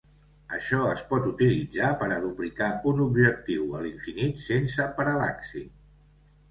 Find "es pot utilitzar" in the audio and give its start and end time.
0.93-1.91